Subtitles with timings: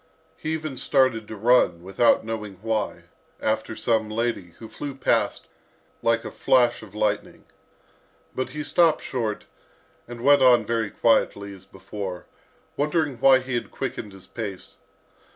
[0.35, 3.03] He even started to run, without knowing why,
[3.39, 5.45] after some lady, who flew past
[6.01, 7.43] like a flash of lightning.
[8.33, 9.45] But he stopped short,
[10.07, 12.25] and went on very quietly as before,
[12.75, 14.77] wondering why he had quickened his pace.